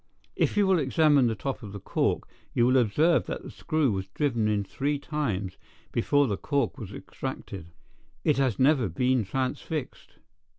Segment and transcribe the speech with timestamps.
[0.35, 3.91] If you will examine the top of the cork, you will observe that the screw
[3.91, 5.57] was driven in three times
[5.91, 7.67] before the cork was extracted.
[8.23, 10.13] It has never been transfixed.